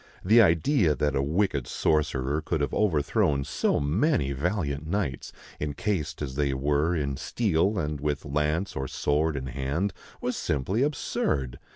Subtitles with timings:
[0.25, 6.33] The idea that a wicked sorcerer could have overthrown so many valiant knights, encased as
[6.33, 11.59] they were in steel and with lance or sword in hand, was simply absurd.